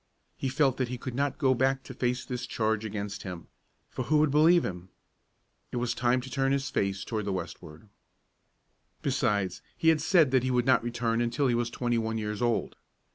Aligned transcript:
He 0.35 0.49
felt 0.49 0.77
that 0.77 0.87
he 0.87 0.97
could 0.97 1.13
not 1.13 1.37
go 1.37 1.53
back 1.53 1.83
to 1.83 1.93
face 1.93 2.25
this 2.25 2.47
charge 2.47 2.83
against 2.83 3.21
him, 3.21 3.45
for 3.91 4.05
who 4.05 4.17
would 4.17 4.31
believe 4.31 4.65
him? 4.65 4.89
It 5.71 5.77
was 5.77 5.93
time 5.93 6.21
to 6.21 6.29
turn 6.31 6.51
his 6.53 6.71
face 6.71 7.03
to 7.05 7.21
the 7.21 7.31
westward. 7.31 7.87
Besides, 9.03 9.61
he 9.77 9.89
had 9.89 10.01
said 10.01 10.31
that 10.31 10.41
he 10.41 10.49
would 10.49 10.65
not 10.65 10.83
return 10.83 11.21
until 11.21 11.45
he 11.45 11.53
was 11.53 11.69
twenty 11.69 11.99
one 11.99 12.17
years 12.17 12.41
old. 12.41 12.77